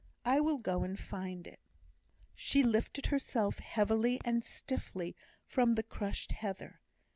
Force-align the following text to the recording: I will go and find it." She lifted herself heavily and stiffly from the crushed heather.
I 0.25 0.39
will 0.39 0.57
go 0.57 0.81
and 0.81 0.99
find 0.99 1.45
it." 1.45 1.59
She 2.33 2.63
lifted 2.63 3.05
herself 3.05 3.59
heavily 3.59 4.19
and 4.25 4.43
stiffly 4.43 5.15
from 5.45 5.75
the 5.75 5.83
crushed 5.83 6.31
heather. 6.31 6.81